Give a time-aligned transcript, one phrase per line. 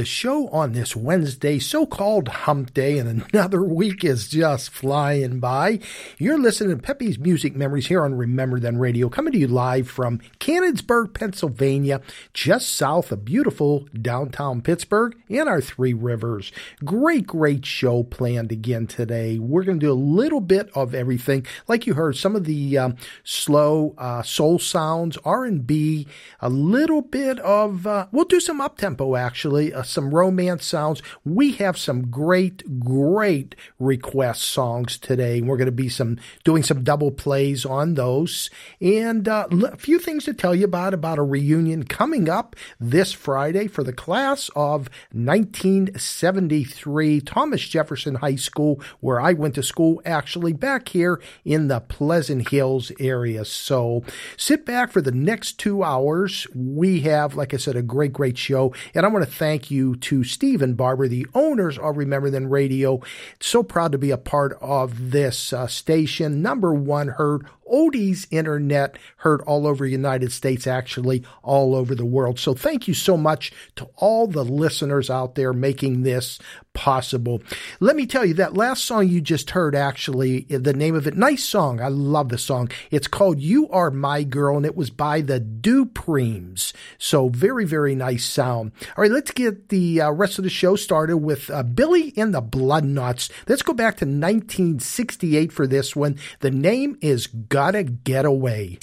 [0.00, 5.40] The show on this Wednesday, so called hump day, and another week is just flying
[5.40, 5.78] by.
[6.22, 9.88] You're listening to Peppy's Music Memories here on Remember Then Radio, coming to you live
[9.88, 12.02] from Canonsburg, Pennsylvania,
[12.34, 16.52] just south of beautiful downtown Pittsburgh and our Three Rivers.
[16.84, 19.38] Great, great show planned again today.
[19.38, 22.76] We're going to do a little bit of everything, like you heard, some of the
[22.76, 26.06] um, slow uh, soul sounds, R&B,
[26.40, 31.00] a little bit of, uh, we'll do some up tempo actually, uh, some romance sounds.
[31.24, 35.40] We have some great, great request songs today.
[35.40, 36.09] We're going to be some
[36.44, 40.94] doing some double plays on those, and uh, a few things to tell you about
[40.94, 48.36] about a reunion coming up this Friday for the class of 1973, Thomas Jefferson High
[48.36, 53.44] School, where I went to school, actually back here in the Pleasant Hills area.
[53.44, 54.02] So
[54.36, 56.46] sit back for the next two hours.
[56.54, 58.74] We have, like I said, a great, great show.
[58.94, 62.48] And I want to thank you to Steve and Barbara, the owners of Remember Then
[62.48, 63.00] Radio.
[63.40, 65.99] So proud to be a part of this uh, station.
[66.42, 72.04] Number one heard oldies internet heard all over the United States, actually all over the
[72.04, 72.38] world.
[72.38, 76.38] So thank you so much to all the listeners out there making this
[76.72, 77.42] possible.
[77.78, 81.16] Let me tell you that last song you just heard, actually, the name of it,
[81.16, 81.80] nice song.
[81.80, 82.70] I love the song.
[82.90, 86.72] It's called You Are My Girl, and it was by the Duprems.
[86.98, 88.72] So very, very nice sound.
[88.96, 92.34] All right, let's get the uh, rest of the show started with uh, Billy and
[92.34, 93.30] the Blood Bloodnuts.
[93.48, 96.18] Let's go back to 1968 for this one.
[96.40, 98.78] The name is Gotta Get Away.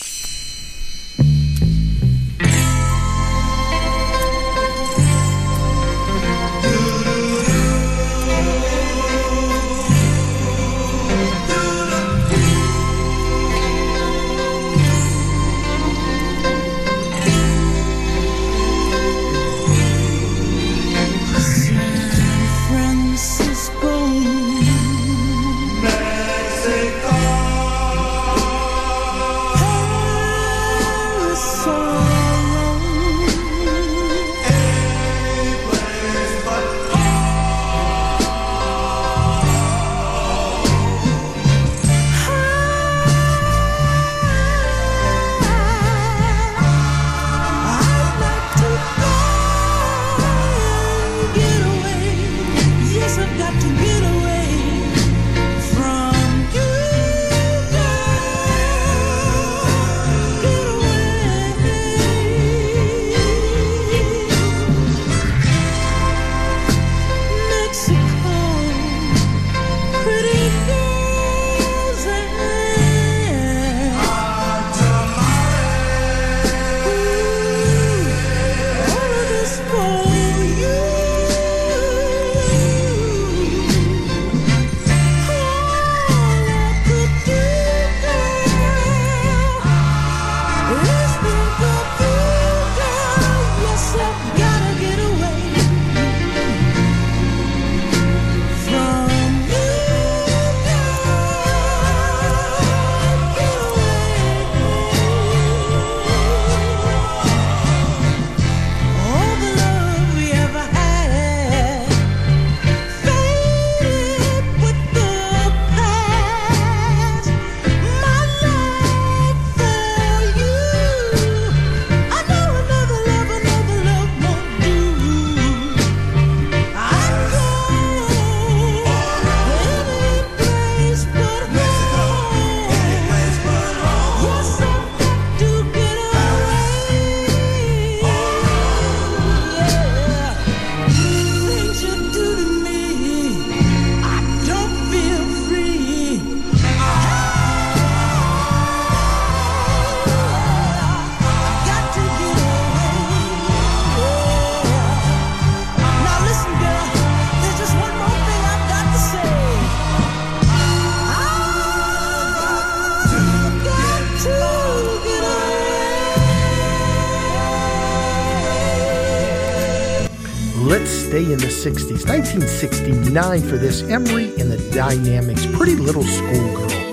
[171.23, 172.07] In the 60s.
[172.07, 176.86] 1969 for this Emery and the Dynamics, Pretty Little Schoolgirl.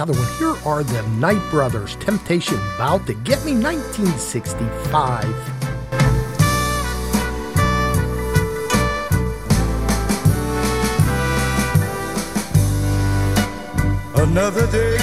[0.00, 0.32] another one.
[0.38, 5.24] Here are the Knight Brothers, Temptation Bout to Get Me 1965.
[14.16, 14.96] Another day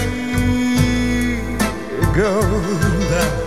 [2.15, 3.46] goes by.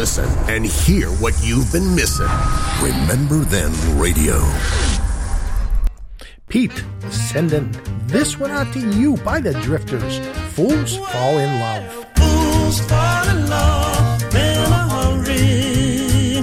[0.00, 2.32] listen and hear what you've been missing.
[2.80, 4.40] Remember Then Radio.
[6.48, 7.70] Pete sending
[8.06, 10.18] this one out to you by the Drifters.
[10.54, 11.84] Fools fall in love.
[12.16, 16.42] Fools fall in love in a hurry.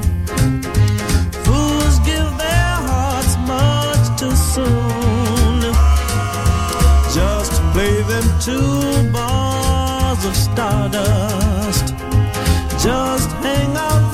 [1.45, 5.57] Fools give their hearts much too soon.
[7.17, 11.87] Just play them two bars of stardust.
[12.79, 13.16] Just
[13.47, 14.06] hang out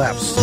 [0.00, 0.39] the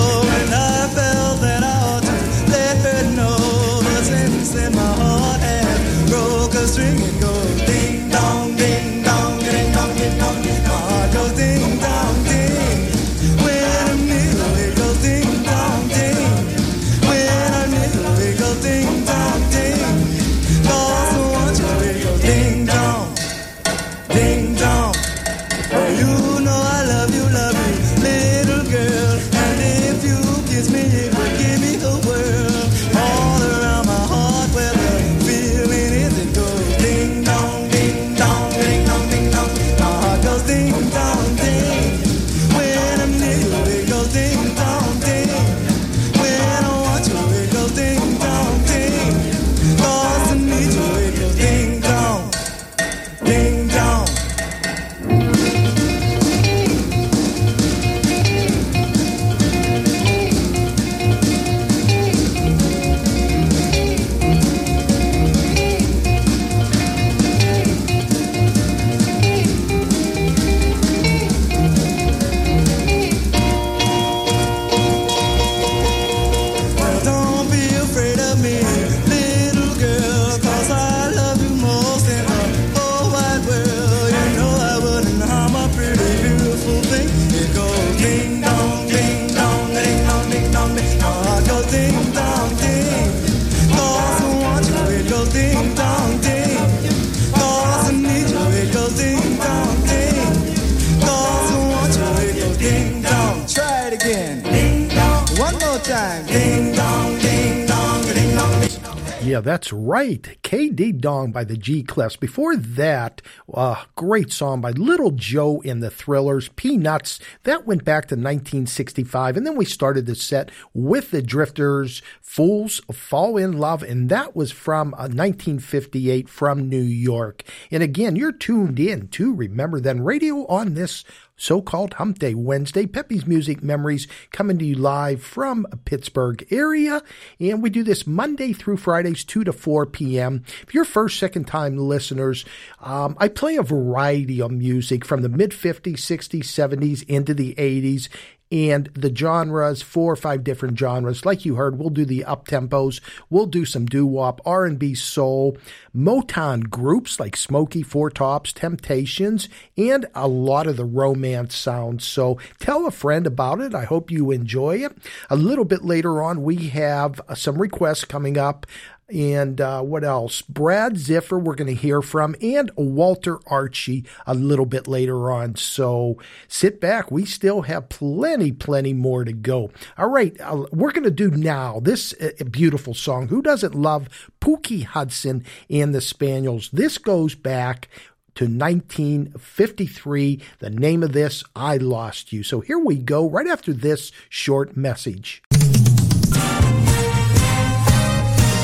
[109.48, 110.38] that's right.
[110.44, 112.20] Ka-Ding-Dong by the G Clefs.
[112.20, 113.22] Before that,
[113.54, 117.20] uh, great song by Little Joe and the Thrillers, Peanuts.
[117.44, 119.38] That went back to 1965.
[119.38, 122.02] And then we started the set with the Drifters,
[122.38, 123.82] Fools Fall in Love.
[123.82, 127.42] And that was from uh, 1958 from New York.
[127.72, 131.04] And again, you're tuned in to Remember Then Radio on this
[131.36, 132.86] so-called Hump Day Wednesday.
[132.86, 137.02] Peppy's Music Memories coming to you live from Pittsburgh area.
[137.40, 140.44] And we do this Monday through Fridays, 2 to 4 p.m.
[140.62, 142.46] If you're first, second time listeners,
[142.82, 147.56] um, I play a variety of music from the mid 50s, 60s, 70s into the
[147.56, 148.10] 80s
[148.52, 151.26] and the genres, four or five different genres.
[151.26, 154.80] Like you heard, we'll do the up tempos, we'll do some doo wop, R and
[154.80, 155.58] B, soul,
[155.96, 162.06] Motown groups like Smokey, Four Tops, Temptations, and a lot of the romance sounds.
[162.06, 163.74] So tell a friend about it.
[163.74, 164.98] I hope you enjoy it.
[165.30, 168.66] A little bit later on, we have uh, some requests coming up.
[169.10, 170.42] And uh, what else?
[170.42, 175.56] Brad Ziffer, we're going to hear from, and Walter Archie a little bit later on.
[175.56, 176.18] So
[176.50, 177.10] sit back.
[177.10, 179.72] We still have plenty, plenty more to go.
[179.98, 183.30] All right, uh, we're going to do now this uh, beautiful song.
[183.30, 184.10] Who doesn't love
[184.42, 186.70] Pookie Hudson and the Spaniels?
[186.72, 187.88] This goes back
[188.36, 190.42] to 1953.
[190.60, 192.44] The name of this, I Lost You.
[192.44, 195.42] So here we go, right after this short message.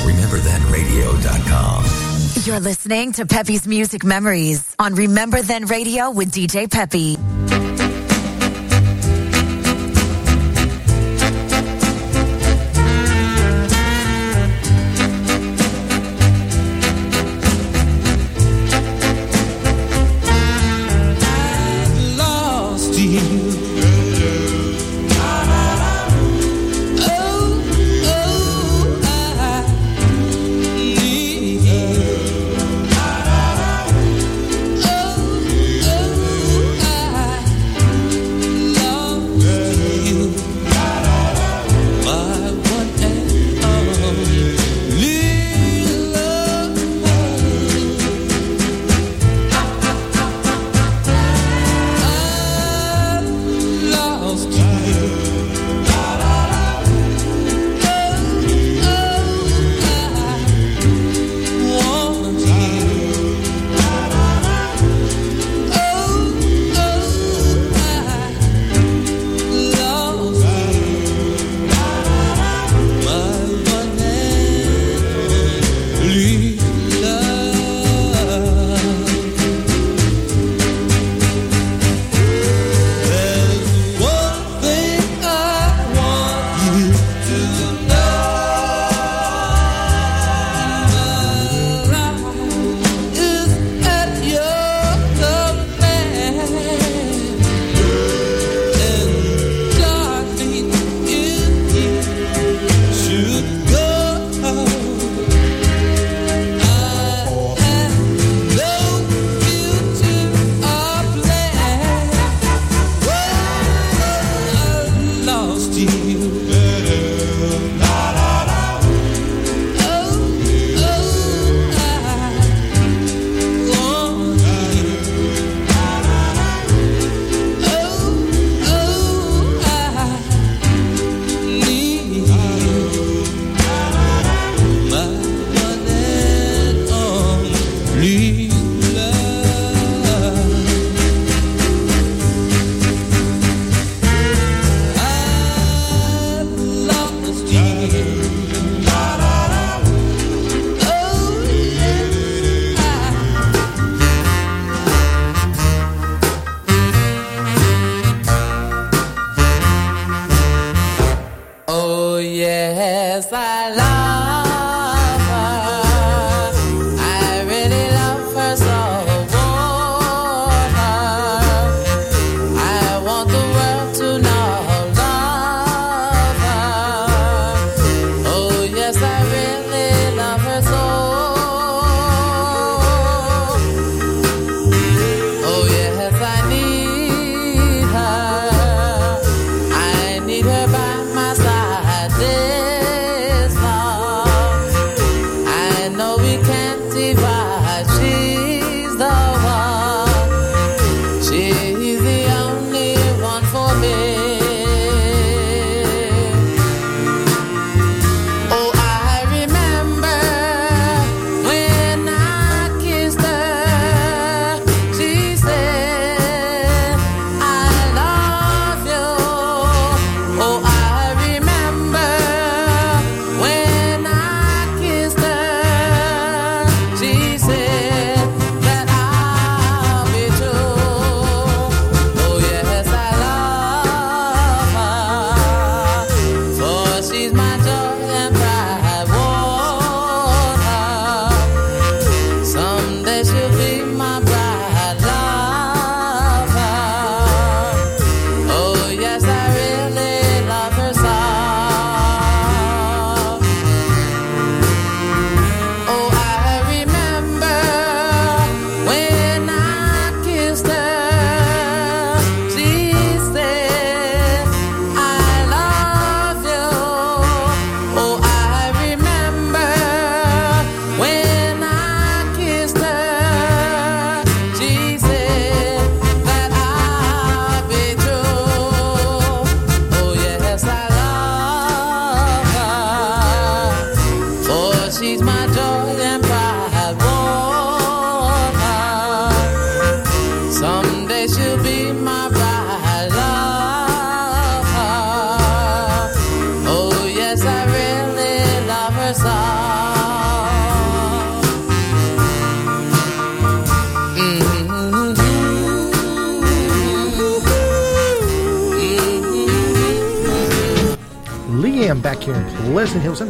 [0.04, 1.86] RememberThenRadio.com.
[2.46, 7.16] You're listening to Peppy's Music Memories on Remember Then Radio with DJ Peppy.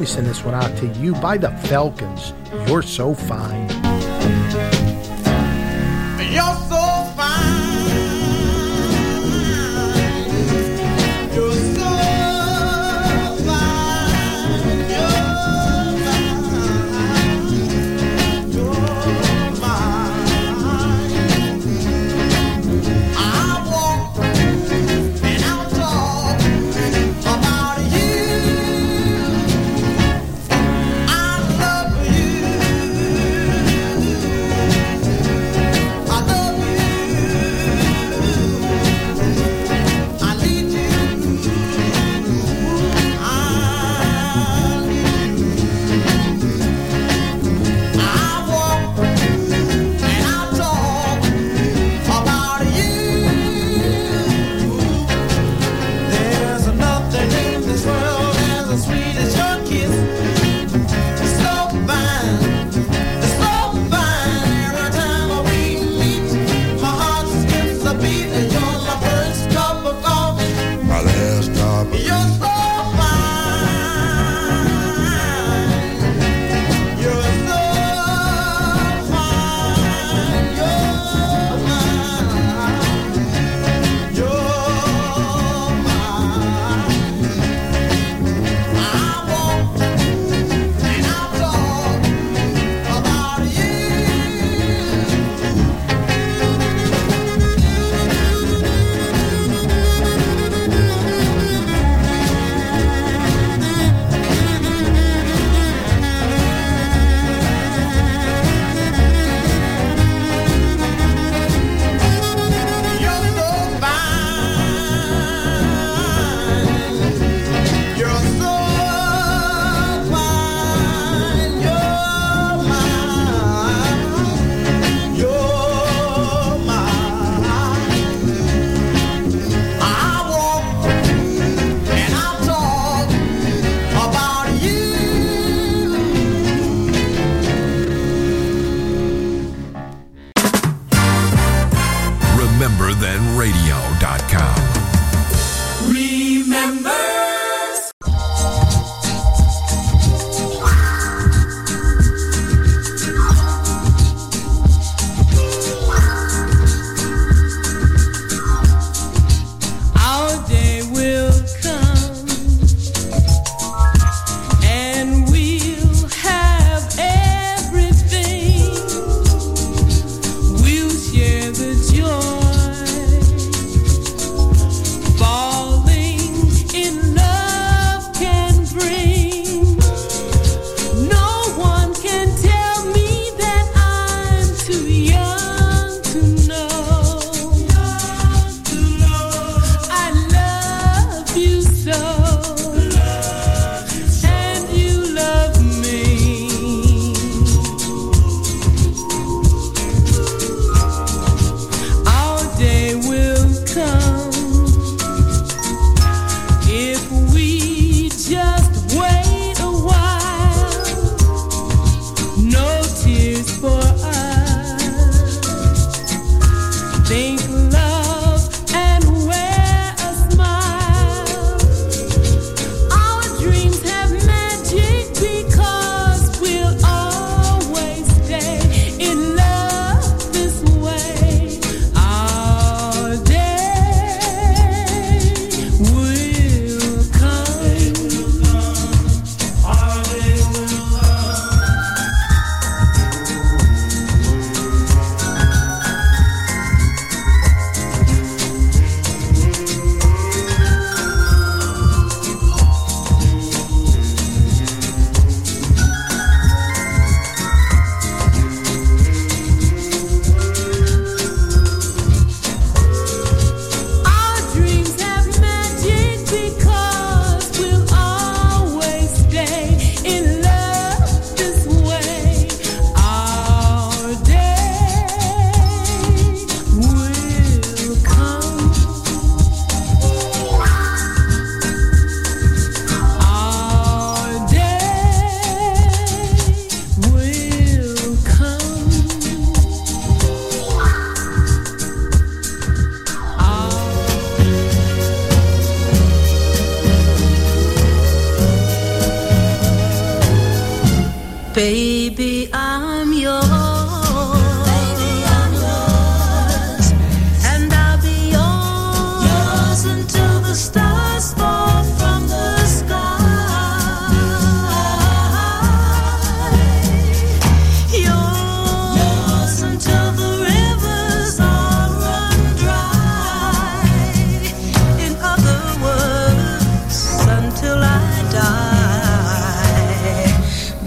[0.06, 2.34] Send this one out to you by the Falcons.
[2.68, 3.83] You're so fine.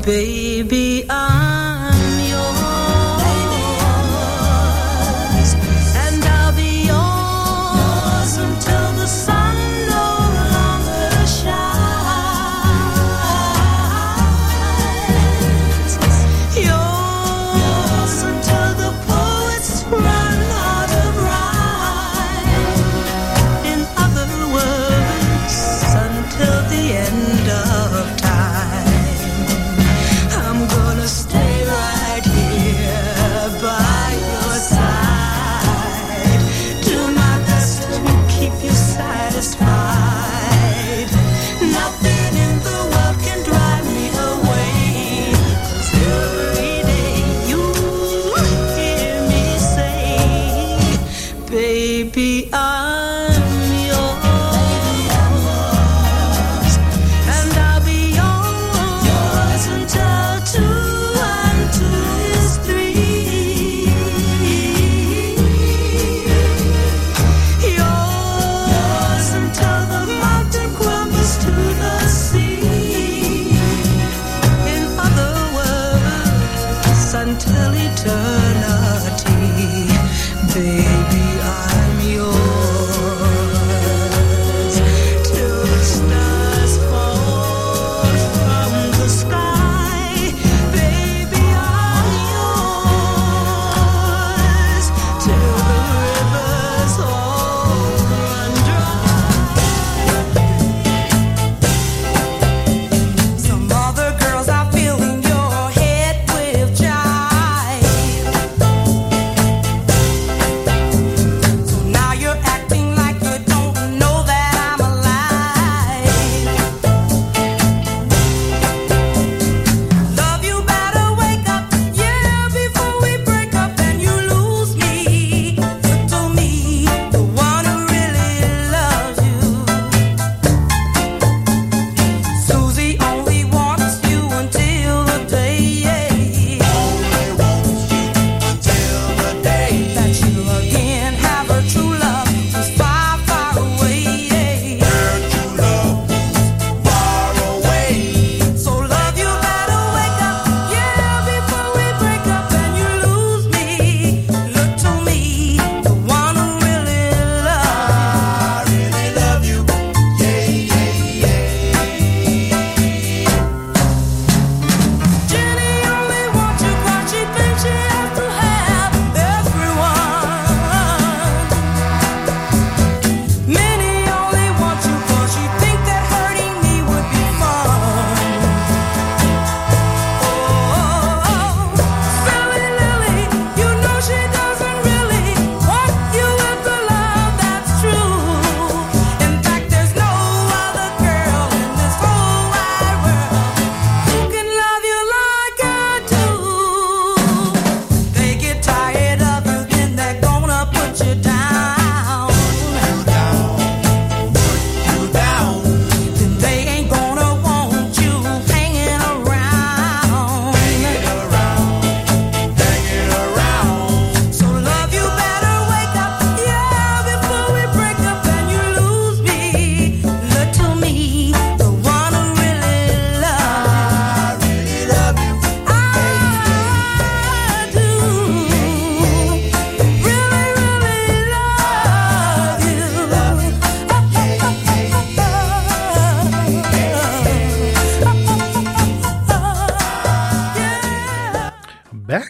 [0.06, 1.75] Baby, I'm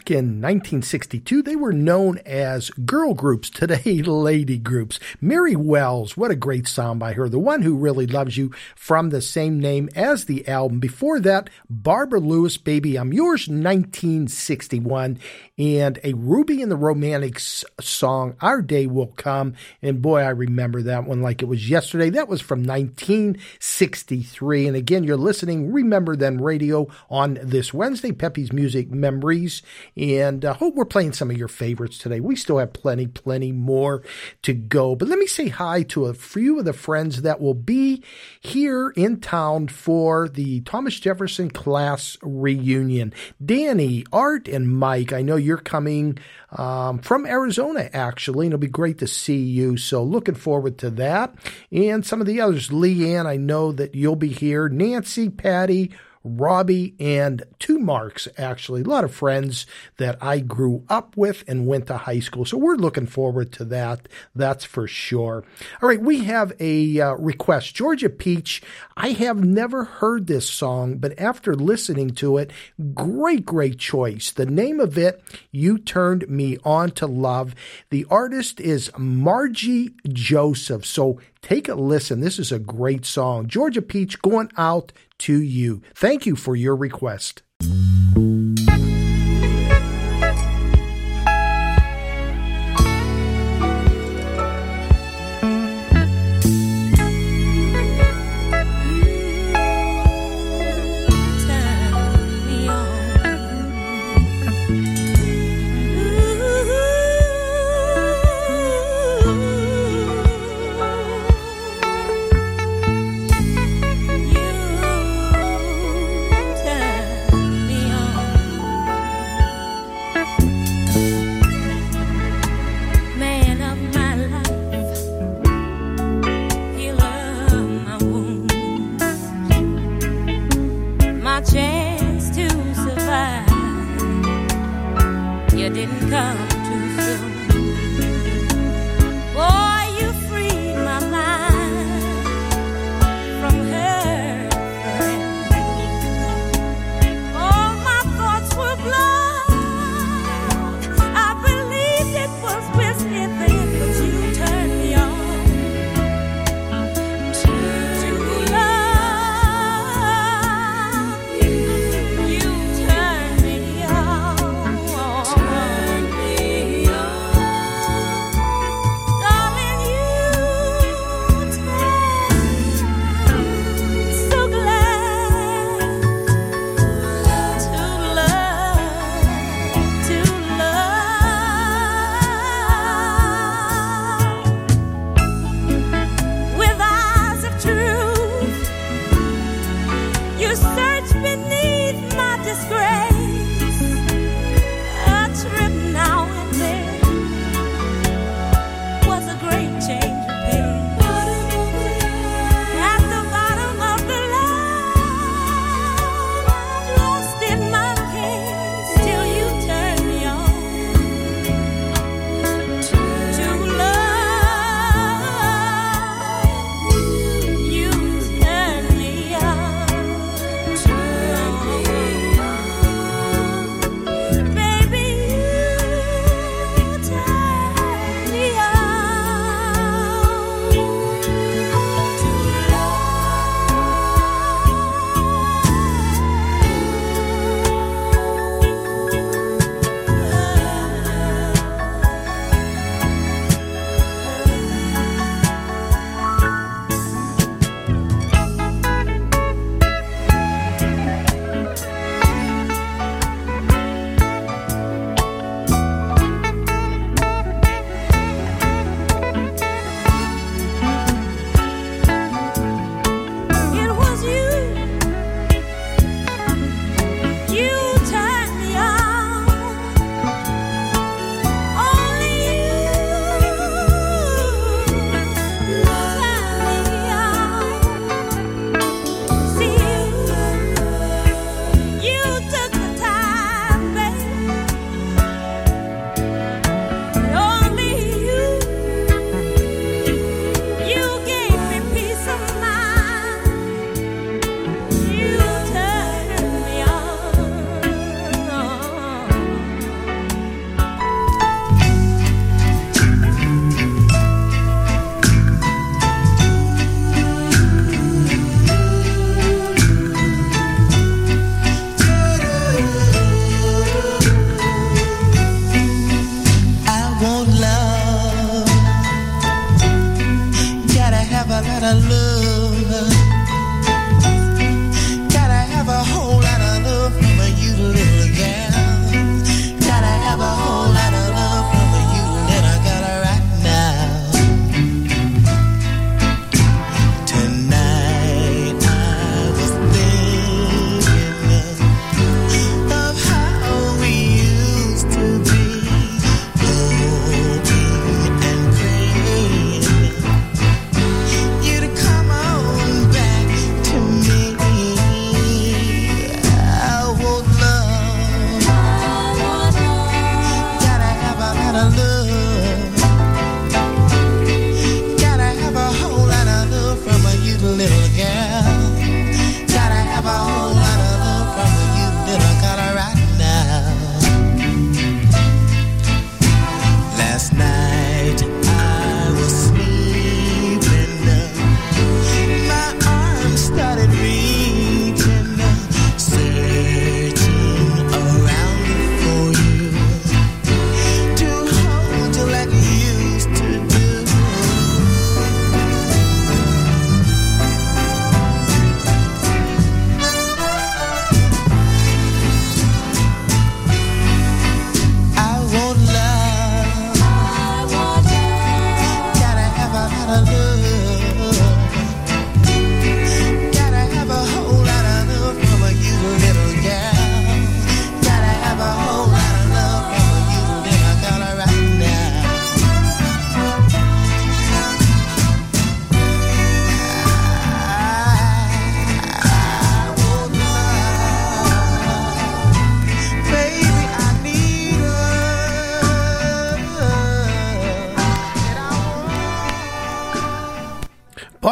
[0.07, 5.00] Back in 1962, they were known as girl groups, today lady groups.
[5.20, 7.28] Mary Wells, what a great song by her.
[7.28, 10.78] The one who really loves you from the same name as the album.
[10.78, 15.18] Before that, Barbara Lewis, Baby I'm Yours, 1961,
[15.59, 19.54] and a Ruby and the Romantics song, Our Day Will Come.
[19.82, 22.11] And boy, I remember that one like it was yesterday.
[22.11, 24.68] That was from 1963.
[24.68, 29.62] And again, you're listening, Remember Then Radio on this Wednesday, Peppy's Music Memories.
[29.97, 32.20] And I uh, hope we're playing some of your favorites today.
[32.20, 34.03] We still have plenty, plenty more
[34.42, 34.94] to go.
[34.94, 38.03] But let me say hi to a few of the friends that will be
[38.40, 43.14] here in town for the Thomas Jefferson class reunion.
[43.42, 46.18] Danny, Art, and Mike, I know you're coming
[46.51, 49.78] um, from Arizona, actually, and it'll be great to see you.
[49.78, 51.34] So looking forward to that.
[51.72, 54.68] And some of the others, Leanne, I know that you'll be here.
[54.68, 55.92] Nancy, Patty,
[56.27, 58.83] Robbie, and two Marks, actually.
[58.83, 59.66] A lot of friends
[59.99, 62.45] that I grew up with and went to high school.
[62.45, 64.09] So we're looking forward to that.
[64.35, 65.45] That's for sure.
[65.81, 67.74] All right, we have a uh, request.
[67.74, 68.62] Georgia Peach,
[68.97, 72.51] I have never heard this song, but after listening to it,
[72.95, 74.33] great, great choice.
[74.33, 77.55] The name of it, You Turned Me On to Love.
[77.91, 80.85] The artist is Margie Joseph.
[80.85, 82.18] So take a listen.
[82.20, 83.47] This is a great song.
[83.47, 85.80] Georgia Peach going out to you.
[85.94, 87.42] Thank you for your request.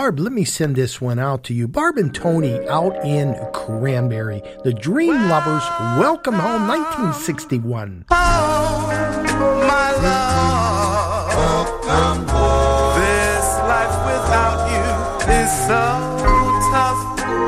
[0.04, 1.66] Barb, let me send this one out to you.
[1.66, 4.42] Barb and Tony out in Cranberry.
[4.62, 5.62] The Dream Lovers,
[5.98, 8.04] Welcome Home 1961.
[8.10, 8.86] Oh,
[9.66, 11.28] my love.
[11.28, 13.00] Welcome home.
[13.00, 14.84] This life without you
[15.32, 15.82] is so
[16.70, 17.00] tough,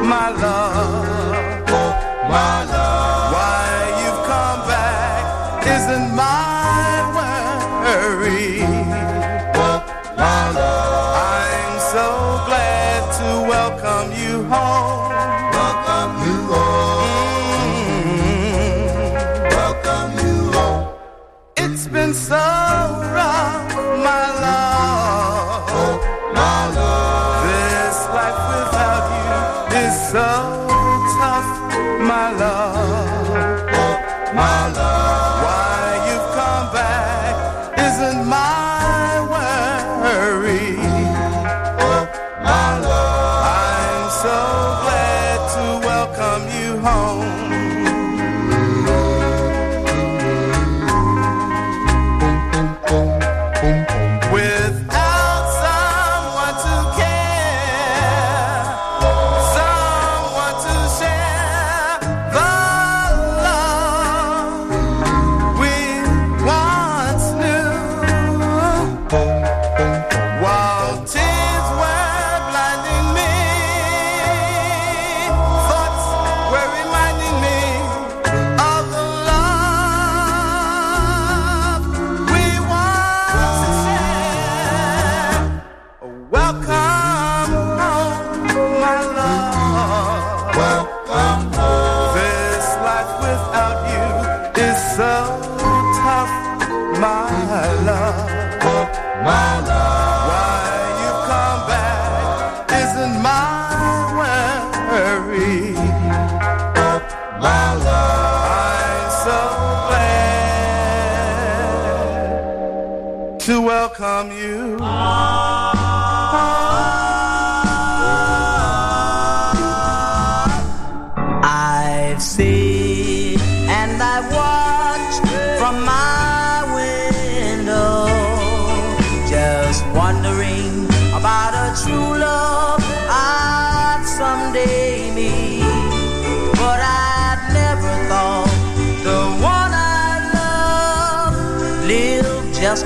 [0.06, 1.64] my love.
[1.68, 1.92] Oh,
[2.30, 2.85] my love.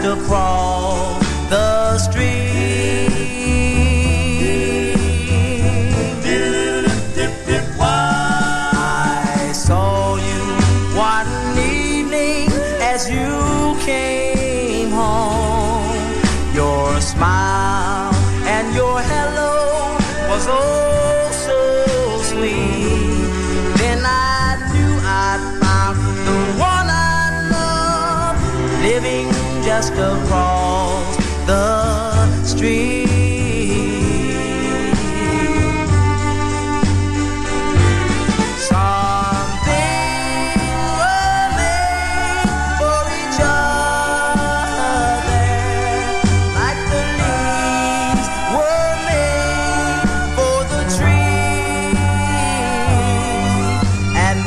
[0.01, 0.60] The ball.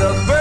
[0.03, 0.32] the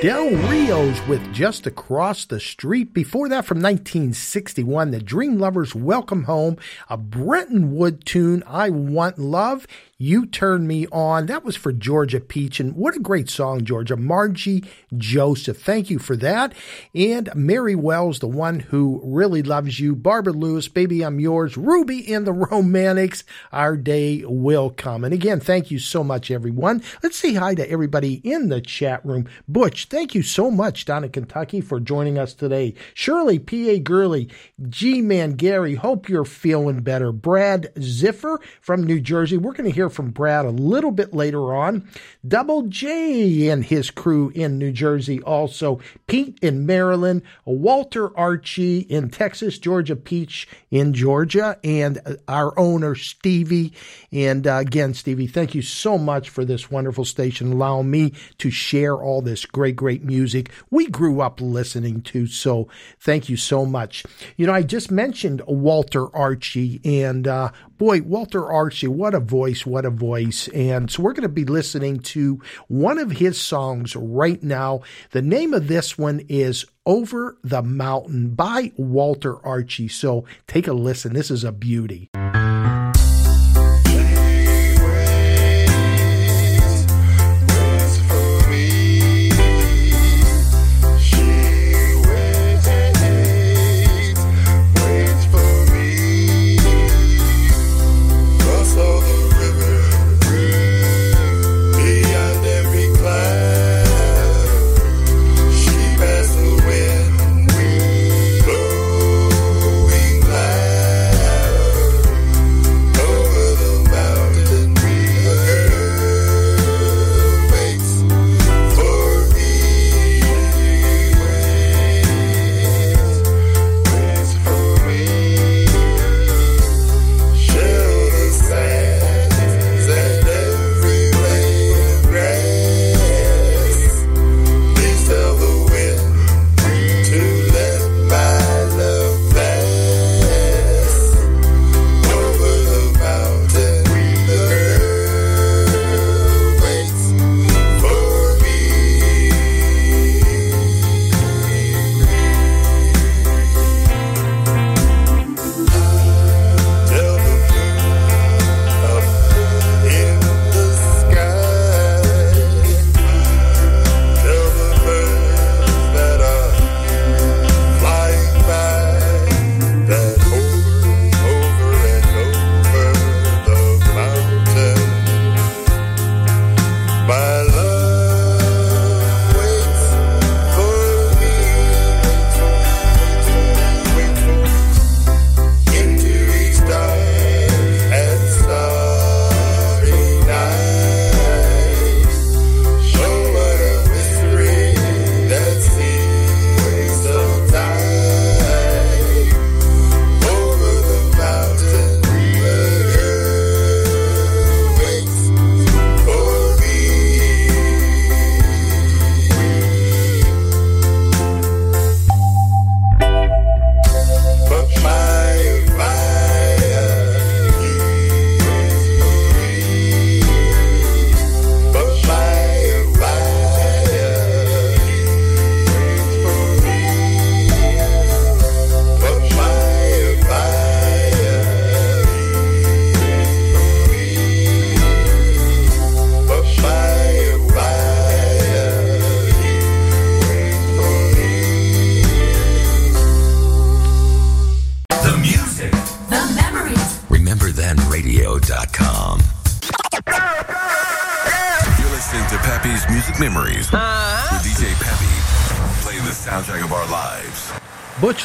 [0.00, 0.57] 点五。
[0.68, 2.92] Rios with Just Across the Street.
[2.92, 6.58] Before that, from 1961, the Dream Lovers Welcome Home,
[6.90, 9.66] a Brenton Wood tune, I Want Love.
[10.00, 11.26] You Turn Me On.
[11.26, 12.60] That was for Georgia Peach.
[12.60, 13.96] And what a great song, Georgia.
[13.96, 14.62] Margie
[14.96, 15.60] Joseph.
[15.60, 16.52] Thank you for that.
[16.94, 19.96] And Mary Wells, the one who really loves you.
[19.96, 21.56] Barbara Lewis, Baby I'm Yours.
[21.56, 23.24] Ruby and the Romantics.
[23.50, 25.02] Our day will come.
[25.02, 26.80] And again, thank you so much, everyone.
[27.02, 29.26] Let's say hi to everybody in the chat room.
[29.48, 32.74] Butch, thank you so much down in Kentucky for joining us today.
[32.92, 33.78] Shirley, P.A.
[33.78, 34.28] Gurley,
[34.68, 37.12] G Man Gary, hope you're feeling better.
[37.12, 39.36] Brad Ziffer from New Jersey.
[39.36, 41.88] We're going to hear from Brad a little bit later on.
[42.26, 45.80] Double J and his crew in New Jersey also.
[46.08, 47.22] Pete in Maryland.
[47.44, 49.58] Walter Archie in Texas.
[49.58, 51.58] Georgia Peach in Georgia.
[51.64, 53.72] And our owner, Stevie.
[54.12, 58.50] And uh, again, Stevie, thank you so much for this wonderful station, allowing me to
[58.50, 62.26] share all this great, great music we grew up listening to.
[62.26, 62.68] So
[63.00, 64.04] thank you so much.
[64.36, 69.64] You know, I just mentioned Walter Archie, and uh, boy, Walter Archie, what a voice,
[69.64, 70.48] what a voice.
[70.48, 74.80] And so we're going to be listening to one of his songs right now.
[75.10, 79.88] The name of this one is Over the Mountain by Walter Archie.
[79.88, 81.12] So take a listen.
[81.12, 82.08] This is a beauty.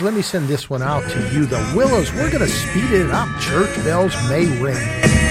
[0.04, 1.46] Let me send this one out to you.
[1.46, 3.30] The Willows, we're going to speed it up.
[3.40, 5.23] Church bells may ring.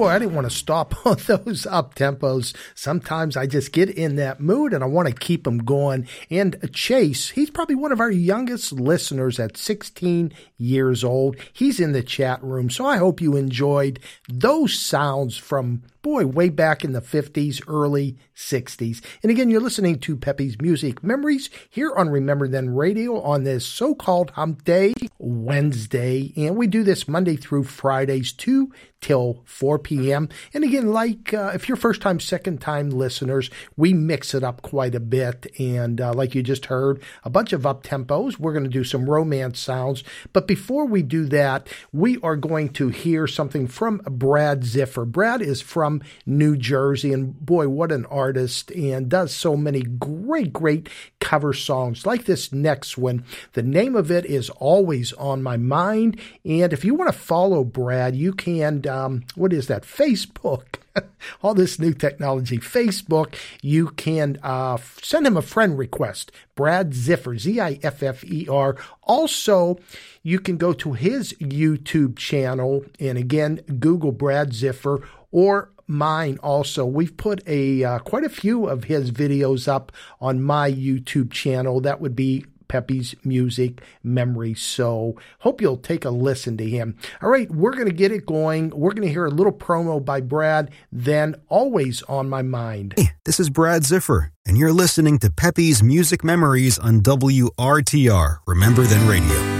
[0.00, 2.54] Boy, I didn't want to stop on those up tempos.
[2.74, 6.08] Sometimes I just get in that mood and I want to keep them going.
[6.30, 11.36] And Chase, he's probably one of our youngest listeners at 16 years old.
[11.52, 12.70] He's in the chat room.
[12.70, 13.98] So I hope you enjoyed
[14.28, 19.02] those sounds from boy, way back in the 50s, early 60s.
[19.22, 23.66] And again, you're listening to Peppy's Music Memories here on Remember Then Radio on this
[23.66, 26.32] so called Hump Day Wednesday.
[26.36, 30.28] And we do this Monday through Fridays, 2 till 4 p.m.
[30.52, 34.62] And again, like uh, if you're first time, second time listeners, we mix it up
[34.62, 35.46] quite a bit.
[35.58, 38.38] And uh, like you just heard, a bunch of up tempos.
[38.38, 40.04] We're going to do some romance sounds.
[40.32, 45.06] But before we do that, we are going to hear something from Brad Ziffer.
[45.06, 45.89] Brad is from
[46.26, 50.88] New Jersey, and boy, what an artist, and does so many great, great
[51.18, 53.24] cover songs like this next one.
[53.52, 56.20] The name of it is Always on My Mind.
[56.44, 59.82] And if you want to follow Brad, you can, um, what is that?
[59.82, 60.76] Facebook.
[61.42, 62.58] All this new technology.
[62.58, 66.32] Facebook, you can uh, send him a friend request.
[66.54, 68.76] Brad Ziffer, Z I F F E R.
[69.02, 69.78] Also,
[70.22, 76.86] you can go to his YouTube channel and again, Google Brad Ziffer or mine also.
[76.86, 81.80] We've put a uh, quite a few of his videos up on my YouTube channel.
[81.80, 84.54] That would be Peppy's Music Memory.
[84.54, 86.96] So hope you'll take a listen to him.
[87.20, 88.70] All right, we're going to get it going.
[88.70, 92.94] We're going to hear a little promo by Brad, then always on my mind.
[92.96, 98.38] Hey, this is Brad Ziffer, and you're listening to Peppy's Music Memories on WRTR.
[98.46, 99.59] Remember Then Radio.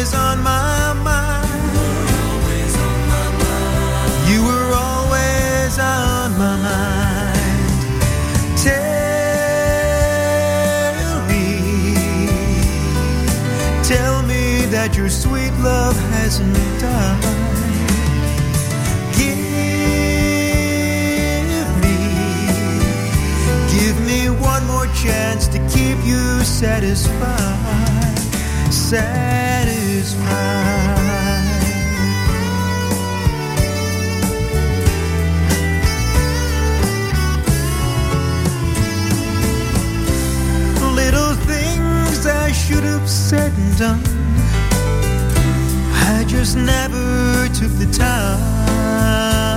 [0.00, 1.46] Always on my mind.
[4.30, 7.36] You were always on my mind.
[8.56, 8.86] Tell
[11.28, 11.44] me,
[13.84, 17.20] tell me that your sweet love hasn't died.
[19.18, 19.36] Give
[21.84, 21.98] me,
[23.76, 28.09] give me one more chance to keep you satisfied,
[28.72, 30.80] said is mine
[40.94, 44.02] Little things I should have said and done.
[46.12, 49.49] I just never took the time.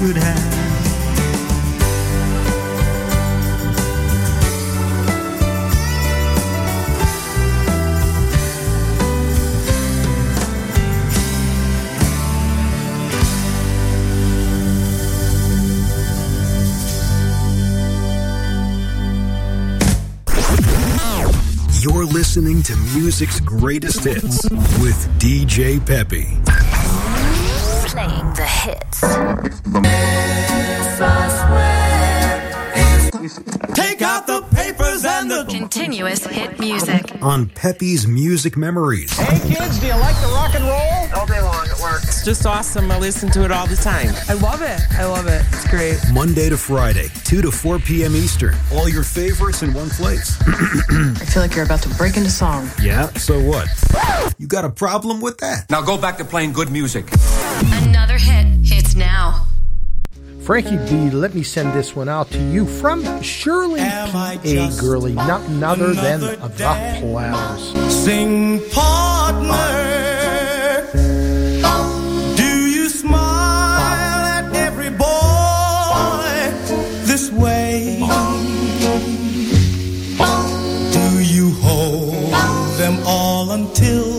[0.00, 0.60] I should have.
[21.82, 26.39] You're listening to music's greatest hits with DJ Peppy.
[29.00, 29.36] Playing
[29.72, 29.90] the
[32.74, 33.40] hits.
[33.74, 37.10] Take out the papers and the Continuous hit music.
[37.22, 39.16] On Peppy's Music Memories.
[39.18, 41.20] Hey kids, do you like the rock and roll?
[41.20, 42.02] All day long at work.
[42.02, 42.90] It's just awesome.
[42.90, 44.14] I listen to it all the time.
[44.28, 44.80] I love it.
[44.92, 45.42] I love it.
[45.52, 45.98] It's great.
[46.12, 48.14] Monday to Friday, 2 to 4 p.m.
[48.14, 48.54] Eastern.
[48.72, 50.36] All your favorites in one place.
[50.46, 52.68] I feel like you're about to break into song.
[52.80, 53.68] yeah, so what?
[54.38, 55.68] You got a problem with that?
[55.70, 57.06] Now go back to playing good music.
[57.82, 58.39] Another hit hits now.
[60.50, 63.88] Frankie B, let me send this one out to you from Shirley
[64.42, 64.56] P.
[64.56, 64.68] A.
[64.80, 67.94] Gurley, none other than the Platters.
[67.94, 69.54] Sing partner.
[72.36, 75.06] Do you smile at every boy
[77.06, 77.98] this way?
[80.92, 84.09] Do you hold them all until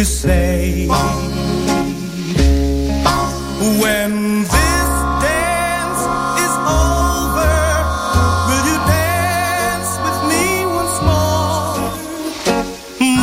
[0.00, 0.86] to say.
[3.82, 4.12] When
[4.54, 4.90] this
[5.28, 6.02] dance
[6.44, 6.54] is
[6.84, 7.58] over
[8.48, 10.44] will you dance with me
[10.78, 11.76] once more?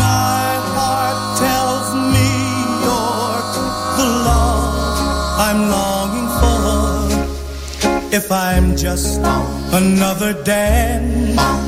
[0.06, 2.30] My heart tells me
[2.84, 3.42] you're
[3.98, 4.78] the love
[5.48, 6.62] i'm longing for.
[8.20, 9.20] If i'm just
[9.82, 11.67] another dance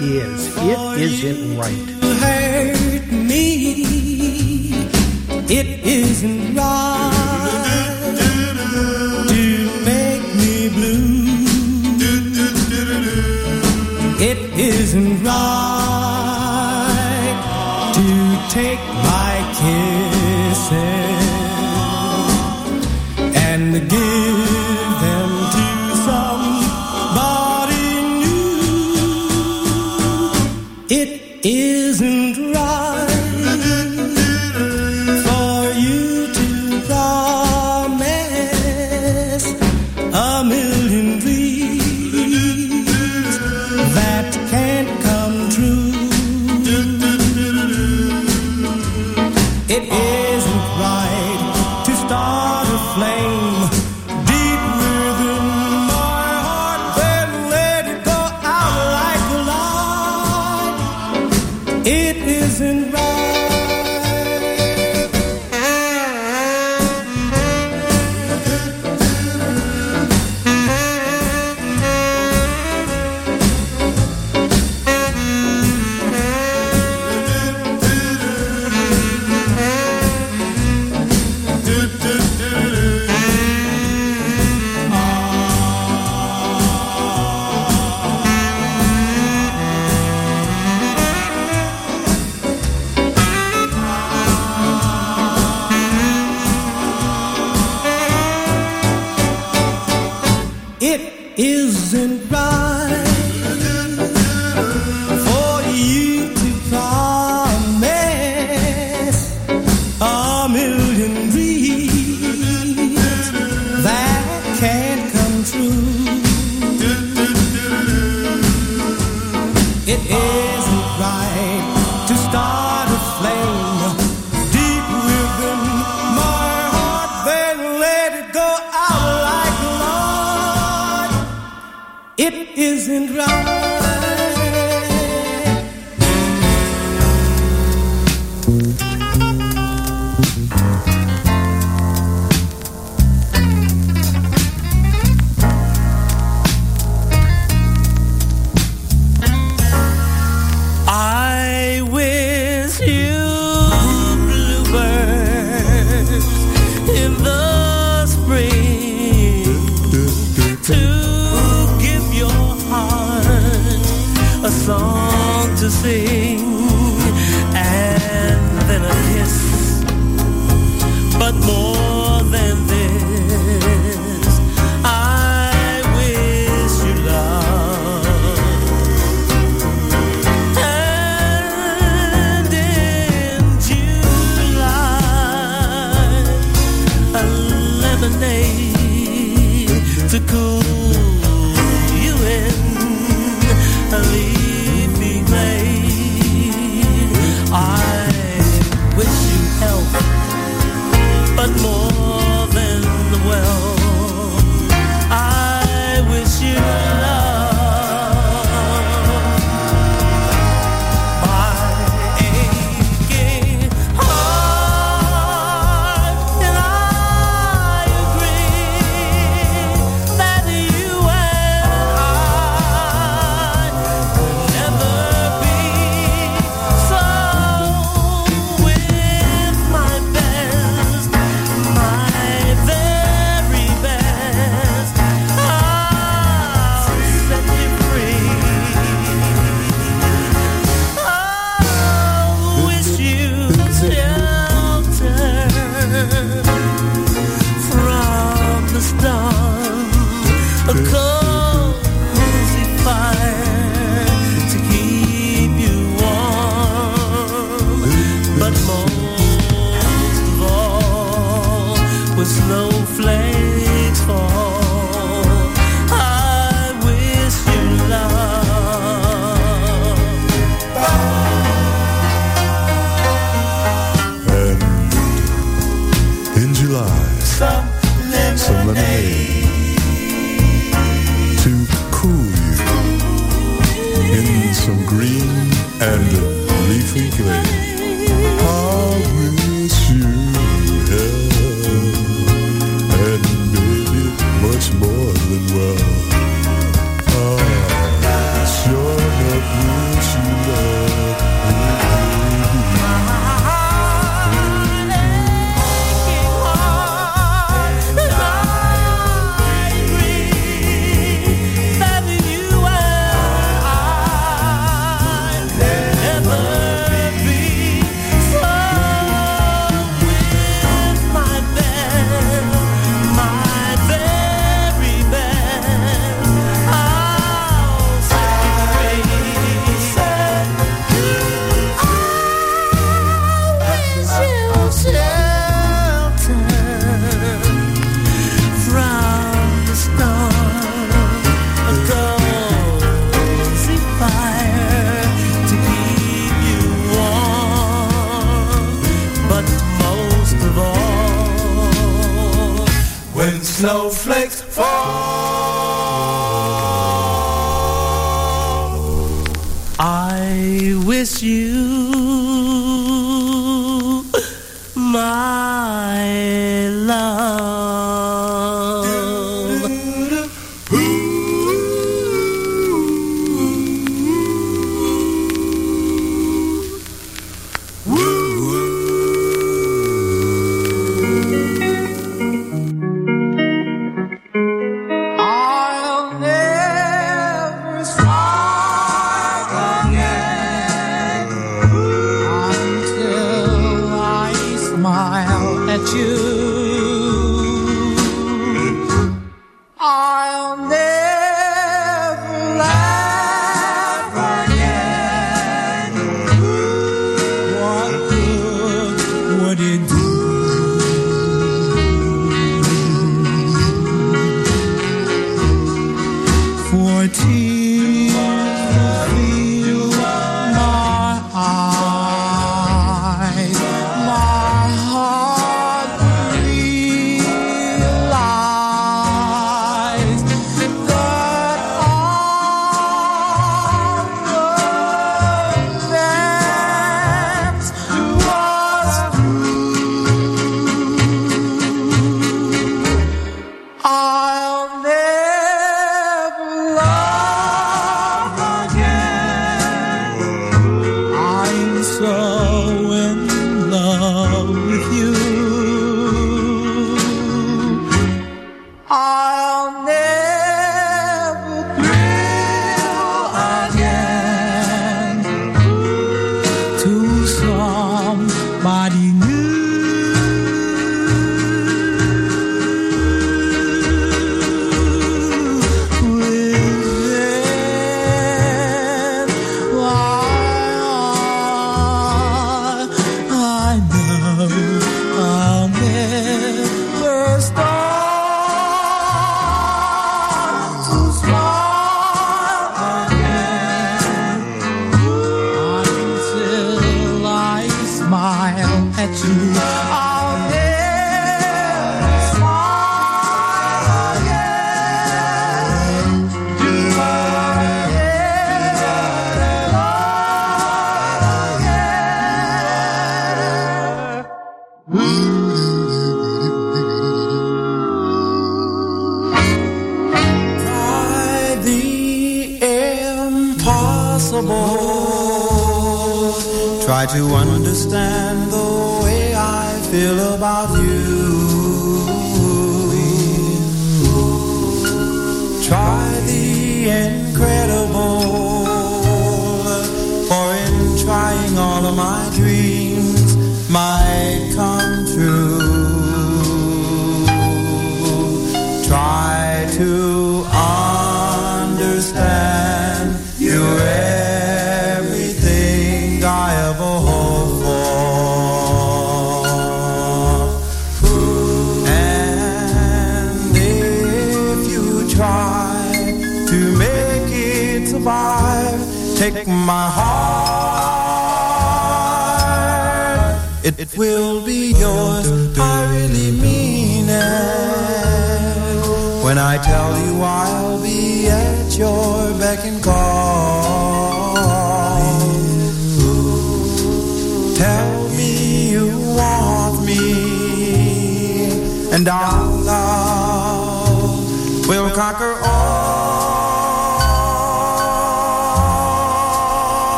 [0.00, 0.56] is.
[0.56, 1.93] It isn't right.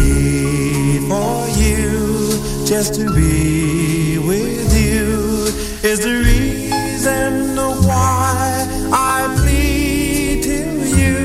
[0.00, 5.46] need for you, just to be with you,
[5.88, 7.56] is the reason
[7.86, 10.58] why I plead to
[10.98, 11.16] you.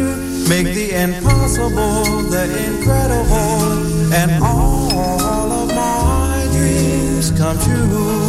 [0.49, 8.24] Make the impossible the incredible, and all of my dreams come true.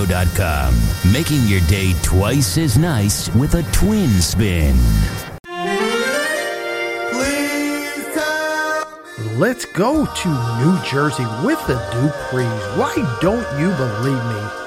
[0.00, 0.74] radio.com,
[1.12, 4.76] making your day twice as nice with a twin spin.
[9.38, 10.28] Let's go to
[10.60, 12.76] New Jersey with the Duprees.
[12.76, 14.59] Why don't you believe me?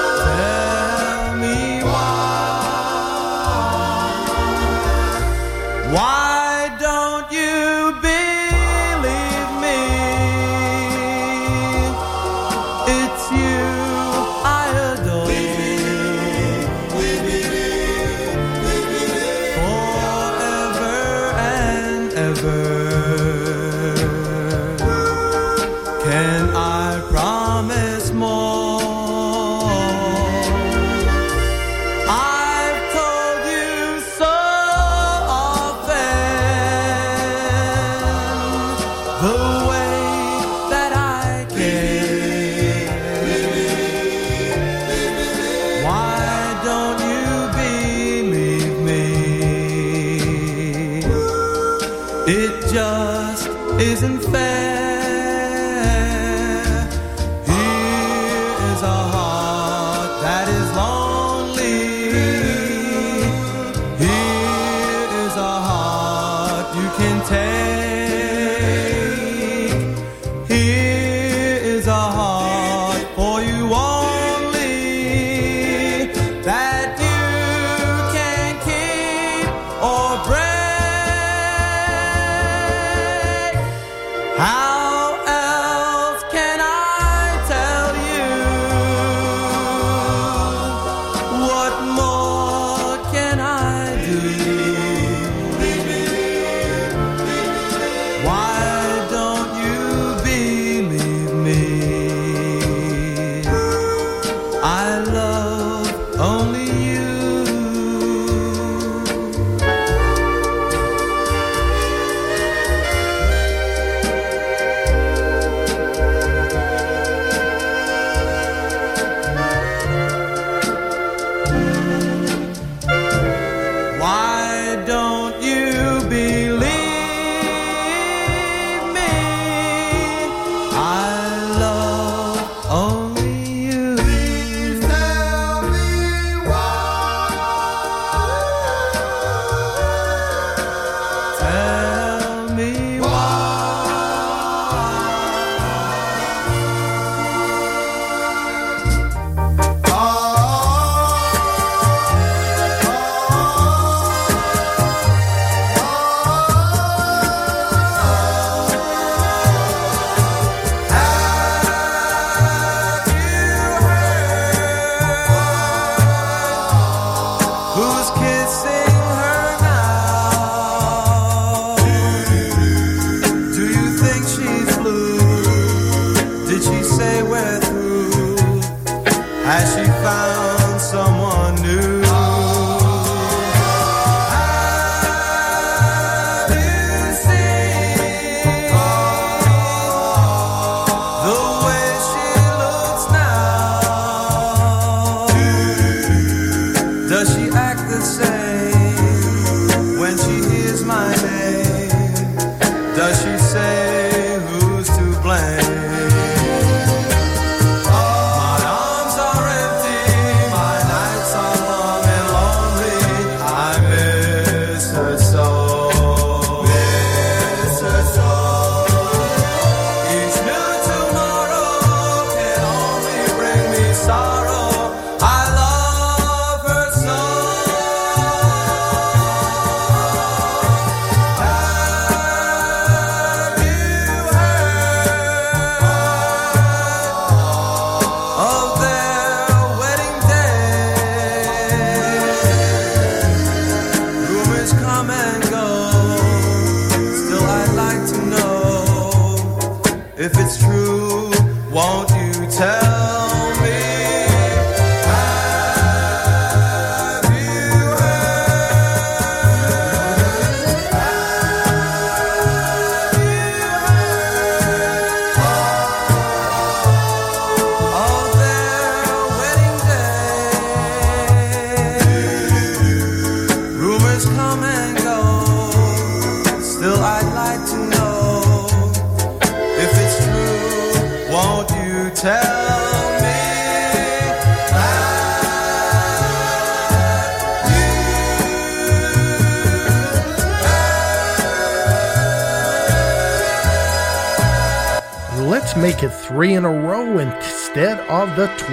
[104.73, 105.87] My love
[106.19, 106.62] only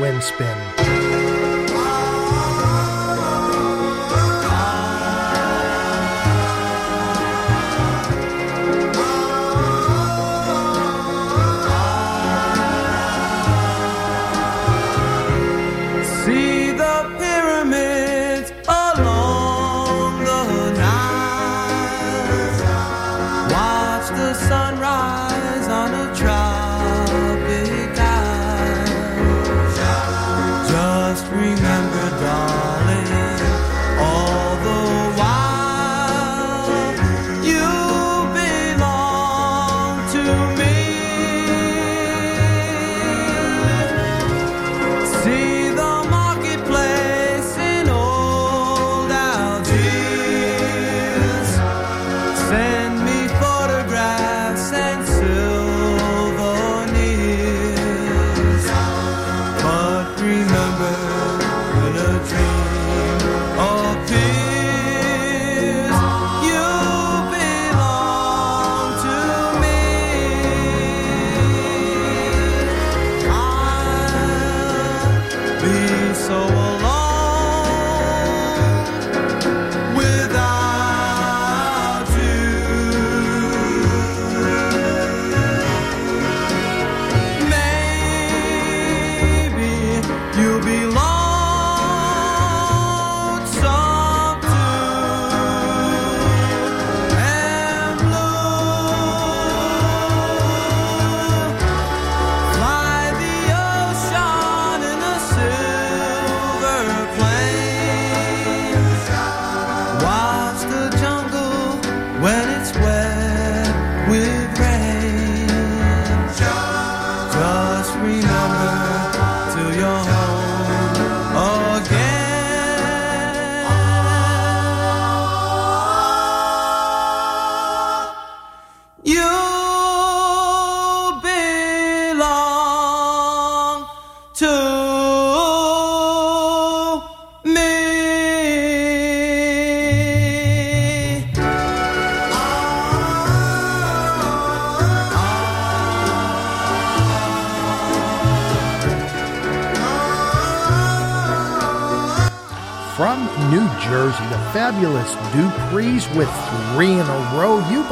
[0.03, 0.60] of
[31.29, 32.00] remember,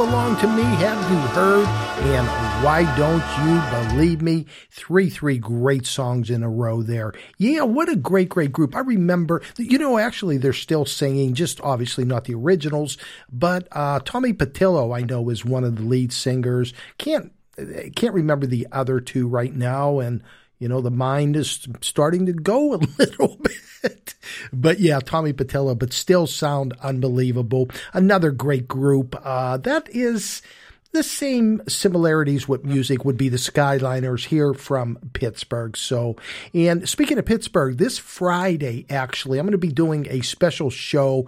[0.09, 1.67] belong to me, have you heard?
[1.67, 2.27] And
[2.65, 4.47] why don't you believe me?
[4.71, 7.13] Three, three great songs in a row there.
[7.37, 8.75] Yeah, what a great, great group.
[8.75, 12.97] I remember, you know, actually they're still singing, just obviously not the originals,
[13.31, 16.73] but uh, Tommy Petillo, I know, is one of the lead singers.
[16.97, 17.31] Can't
[17.95, 20.23] can't remember the other two right now, and
[20.59, 24.15] you know the mind is starting to go a little bit.
[24.51, 27.69] But yeah, Tommy Patella, but still sound unbelievable.
[27.93, 29.15] Another great group.
[29.23, 30.41] Uh, that is
[30.91, 35.77] the same similarities with music would be the Skyliners here from Pittsburgh.
[35.77, 36.15] So,
[36.53, 41.27] and speaking of Pittsburgh, this Friday, actually, I'm going to be doing a special show.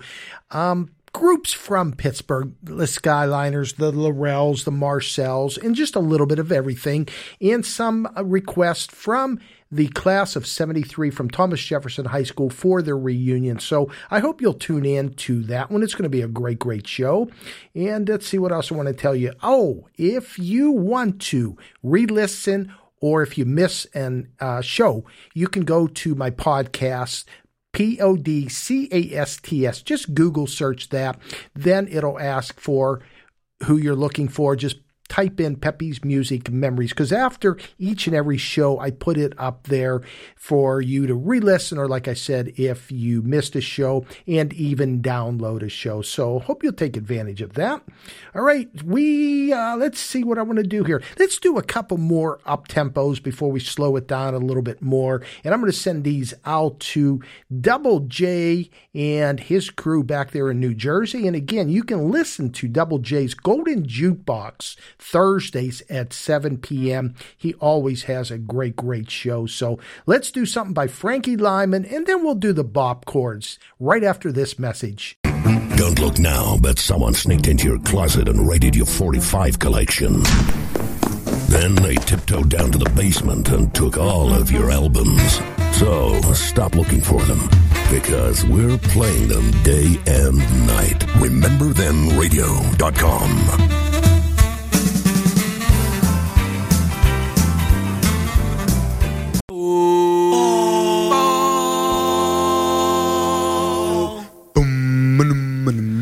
[0.49, 6.39] Um, groups from Pittsburgh, the Skyliners, the Laurels, the Marcels, and just a little bit
[6.39, 7.07] of everything,
[7.41, 9.39] and some uh, requests from
[9.71, 13.59] the class of 73 from Thomas Jefferson High School for their reunion.
[13.59, 15.81] So I hope you'll tune in to that one.
[15.81, 17.29] It's going to be a great, great show.
[17.73, 19.33] And let's see what else I want to tell you.
[19.41, 25.47] Oh, if you want to re listen or if you miss an uh, show, you
[25.47, 27.25] can go to my podcast,
[27.73, 29.81] P O D C A S T S.
[29.81, 31.19] Just Google search that.
[31.53, 33.02] Then it'll ask for
[33.64, 34.56] who you're looking for.
[34.56, 34.77] Just
[35.11, 39.63] type in Peppy's Music Memories because after each and every show, I put it up
[39.63, 40.01] there
[40.38, 44.53] for you to re listen, or like I said, if you missed a show and
[44.53, 46.01] even download a show.
[46.01, 47.83] So hope you'll take advantage of that.
[48.33, 51.03] All right, we, uh, let's see what I want to do here.
[51.19, 54.81] Let's do a couple more up tempos before we slow it down a little bit
[54.81, 55.21] more.
[55.43, 57.21] And I'm going to send these out to
[57.59, 61.27] Double J and his crew back there in New Jersey.
[61.27, 67.15] And again, you can listen to Double J's Golden Jukebox Thursdays at 7 p.m.
[67.36, 69.48] He always has a great, great show.
[69.48, 74.32] So let's do something by Frankie Lymon, and then we'll do the Bop-Chords right after
[74.32, 75.18] this message.
[75.76, 80.22] Don't look now, but someone sneaked into your closet and raided your 45 collection.
[81.49, 85.41] Then they tiptoed down to the basement and took all of your albums.
[85.73, 87.49] So stop looking for them
[87.90, 90.38] because we're playing them day and
[90.68, 90.99] night.
[91.18, 93.90] RememberThenRadio.com.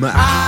[0.02, 0.39] I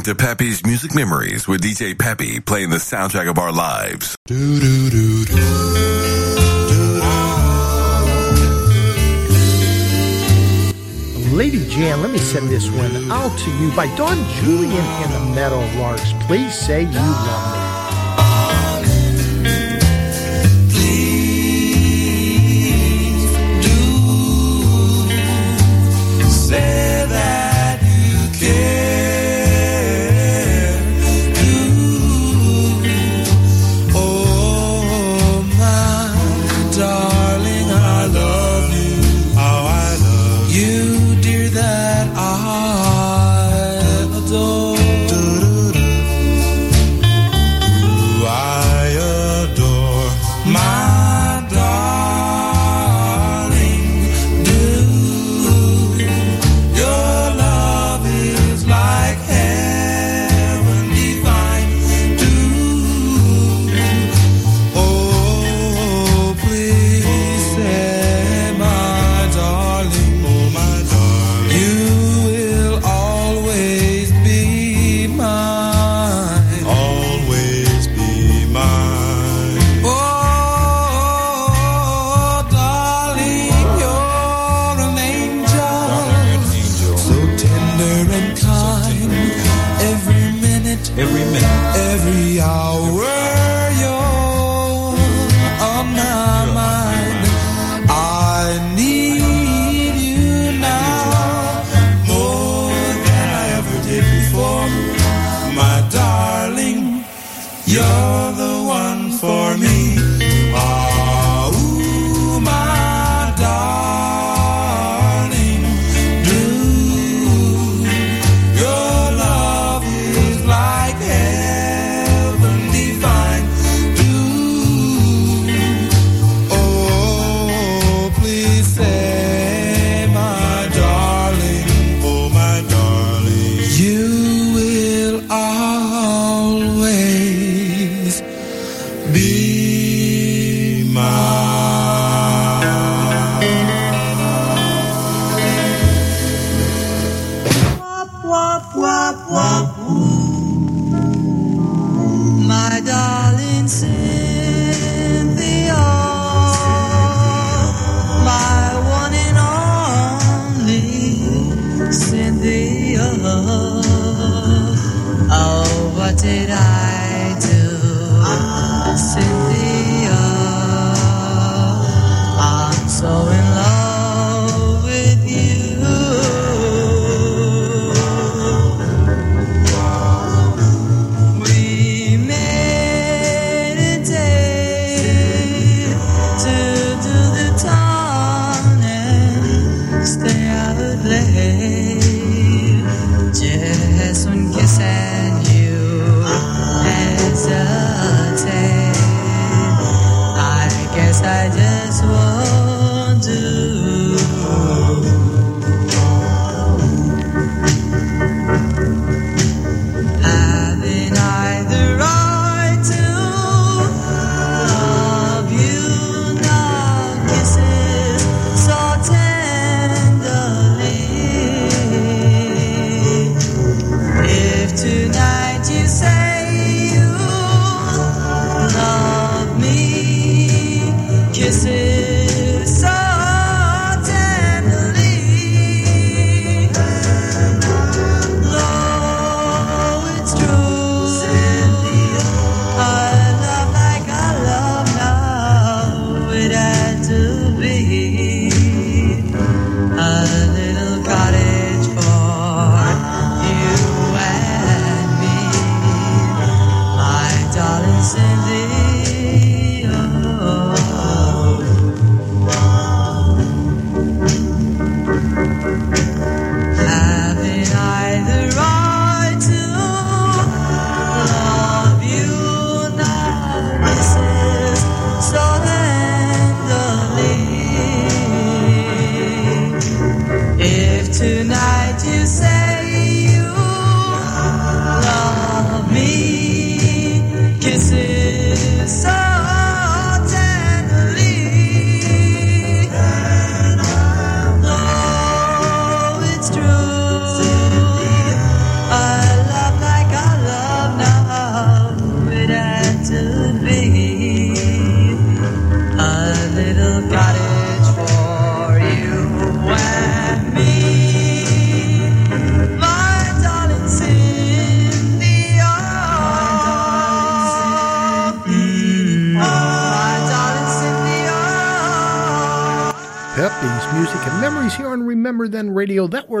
[0.00, 4.16] listening to Peppy's Music Memories with DJ Peppy playing the soundtrack of our lives.
[4.26, 5.24] Do, do, do,
[11.32, 15.34] Lady Jan, let me send this one out to you by Don Julian and the
[15.34, 16.12] Metal Larks.
[16.26, 17.49] Please say you love me.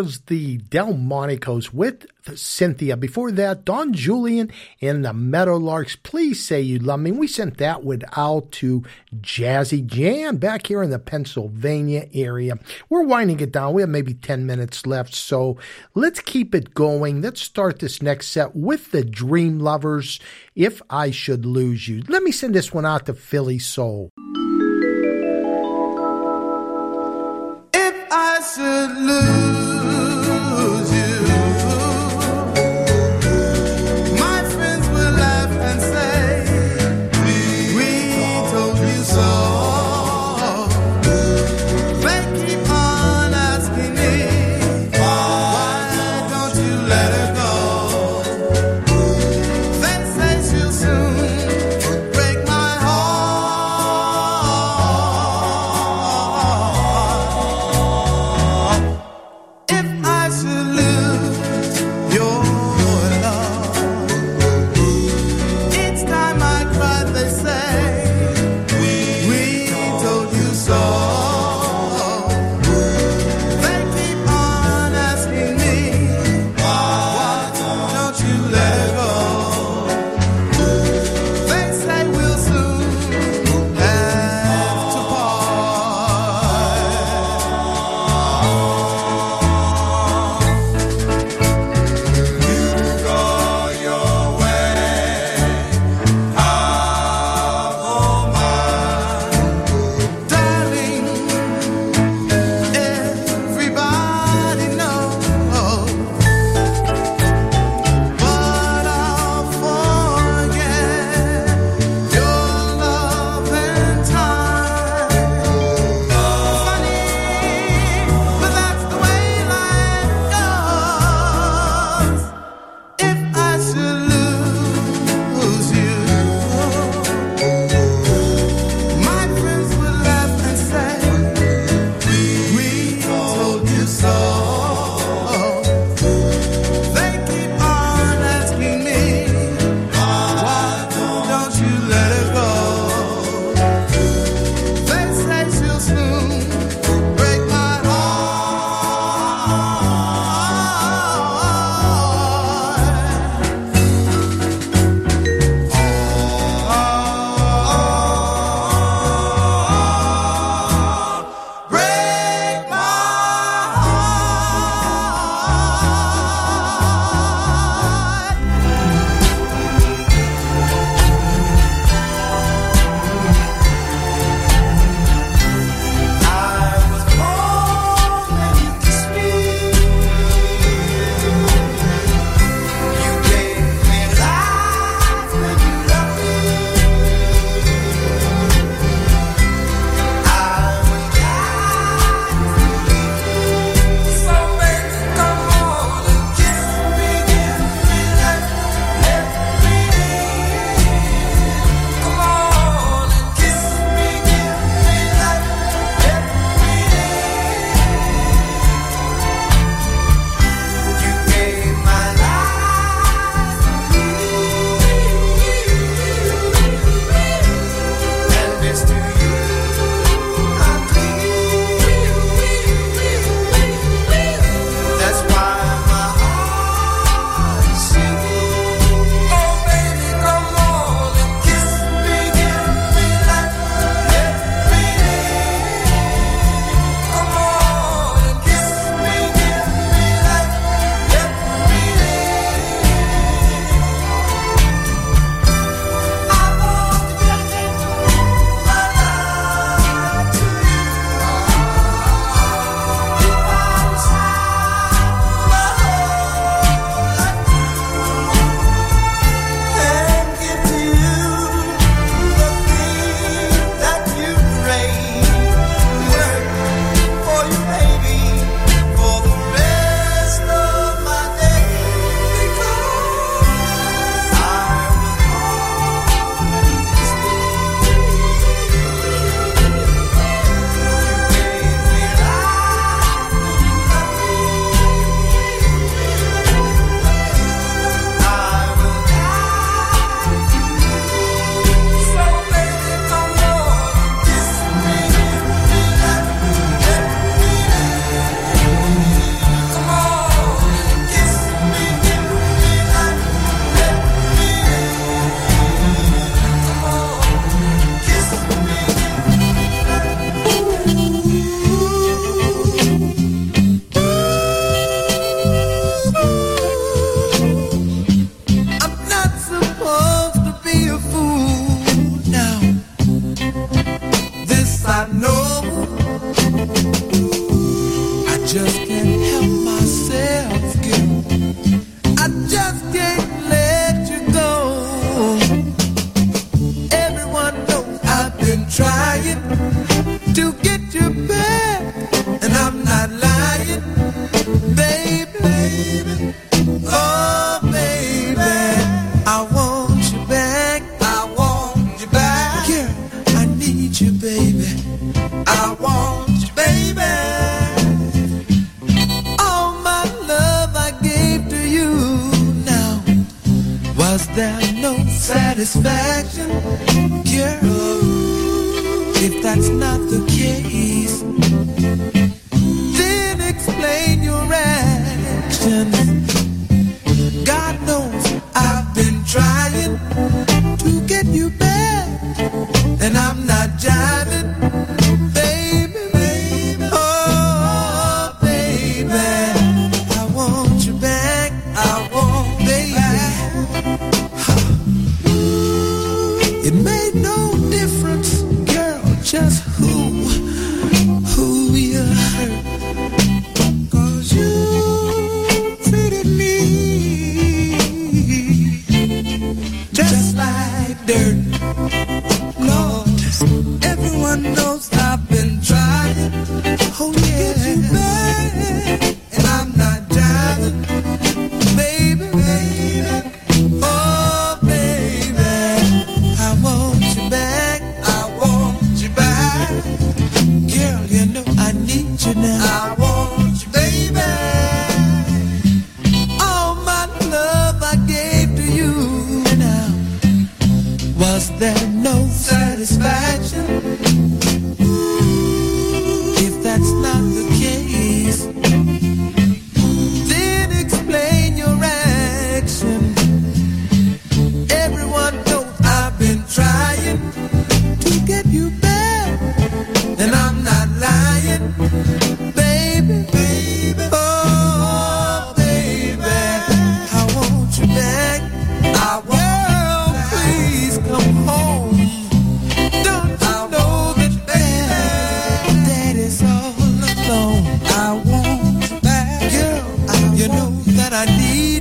[0.00, 2.96] Was the Delmonicos with Cynthia.
[2.96, 4.50] Before that, Don Julian
[4.80, 6.02] and the Meadowlarks.
[6.02, 7.12] Please say you love me.
[7.12, 8.82] We sent that with out to
[9.16, 12.58] Jazzy Jam back here in the Pennsylvania area.
[12.88, 13.74] We're winding it down.
[13.74, 15.58] We have maybe 10 minutes left, so
[15.94, 17.20] let's keep it going.
[17.20, 20.18] Let's start this next set with the Dreamlovers.
[20.54, 22.04] If I Should Lose You.
[22.08, 24.08] Let me send this one out to Philly Soul.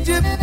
[0.07, 0.38] I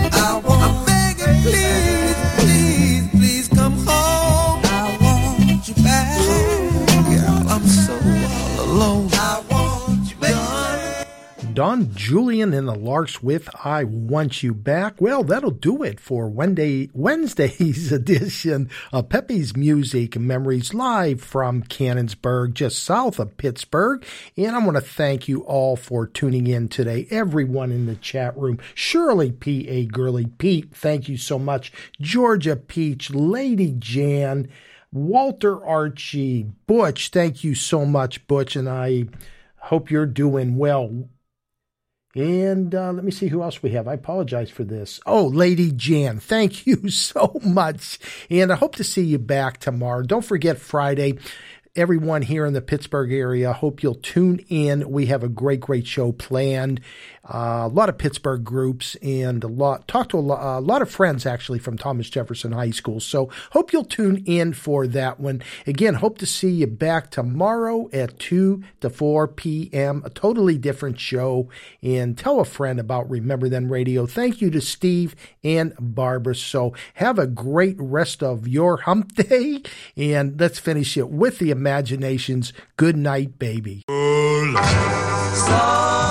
[11.96, 15.00] Julian and the Larks with I Want You Back.
[15.00, 22.52] Well, that'll do it for Wednesday, Wednesday's edition of Peppy's Music Memories live from Canonsburg,
[22.52, 24.04] just south of Pittsburgh.
[24.36, 27.06] And I want to thank you all for tuning in today.
[27.10, 28.58] Everyone in the chat room.
[28.74, 29.86] Shirley P.A.
[29.86, 31.72] Gurley, Pete, thank you so much.
[31.98, 34.50] Georgia Peach, Lady Jan,
[34.92, 38.54] Walter Archie, Butch, thank you so much, Butch.
[38.54, 39.06] And I
[39.56, 41.08] hope you're doing well.
[42.16, 43.86] And uh, let me see who else we have.
[43.86, 45.00] I apologize for this.
[45.04, 47.98] Oh, Lady Jan, thank you so much.
[48.30, 50.02] And I hope to see you back tomorrow.
[50.02, 51.18] Don't forget Friday.
[51.74, 54.90] Everyone here in the Pittsburgh area, hope you'll tune in.
[54.90, 56.80] We have a great, great show planned.
[57.28, 60.90] A lot of Pittsburgh groups and a lot, talked to a lot, a lot of
[60.90, 63.00] friends actually from Thomas Jefferson High School.
[63.00, 65.42] So hope you'll tune in for that one.
[65.66, 70.02] Again, hope to see you back tomorrow at 2 to 4 p.m.
[70.04, 71.48] A totally different show.
[71.82, 74.06] And tell a friend about Remember Then Radio.
[74.06, 76.34] Thank you to Steve and Barbara.
[76.34, 79.62] So have a great rest of your hump day.
[79.96, 82.52] And let's finish it with the imaginations.
[82.76, 83.82] Good night, baby.
[85.46, 86.05] So